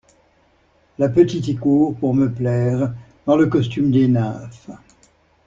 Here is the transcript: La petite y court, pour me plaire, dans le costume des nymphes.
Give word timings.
La 0.97 1.09
petite 1.09 1.47
y 1.47 1.55
court, 1.55 1.95
pour 1.95 2.15
me 2.15 2.31
plaire, 2.33 2.91
dans 3.27 3.37
le 3.37 3.45
costume 3.45 3.91
des 3.91 4.07
nymphes. 4.07 4.71